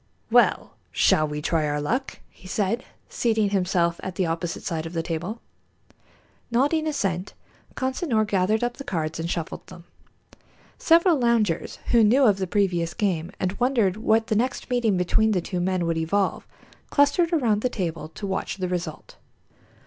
"Well, 0.31 0.77
shall 0.91 1.27
we 1.27 1.43
try 1.43 1.67
our 1.67 1.79
luck?" 1.79 2.21
he 2.31 2.47
said, 2.47 2.83
seating 3.07 3.51
himself 3.51 3.99
at 4.01 4.15
the 4.15 4.25
opposite 4.25 4.63
side 4.63 4.87
of 4.87 4.93
the 4.93 5.03
table. 5.03 5.41
Nodding 6.49 6.87
assent, 6.87 7.35
Consinor 7.75 8.25
gathered 8.25 8.63
up 8.63 8.77
the 8.77 8.83
cards 8.83 9.19
and 9.19 9.29
shuffled 9.29 9.67
them. 9.67 9.83
Several 10.79 11.19
loungers 11.19 11.77
who 11.91 12.03
knew 12.03 12.23
of 12.23 12.39
the 12.39 12.47
previous 12.47 12.95
game 12.95 13.31
and 13.39 13.51
wondered 13.59 13.95
what 13.95 14.25
the 14.25 14.35
next 14.35 14.71
meeting 14.71 14.97
between 14.97 15.33
the 15.33 15.39
two 15.41 15.59
men 15.59 15.85
would 15.85 15.99
evolve, 15.99 16.47
clustered 16.89 17.31
around 17.31 17.61
the 17.61 17.69
table 17.69 18.09
to 18.09 18.25
watch 18.25 18.57
the 18.57 18.67
result. 18.67 19.17